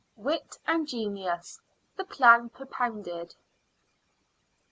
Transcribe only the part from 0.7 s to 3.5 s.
GENIUS: THE PLAN PROPOUNDED.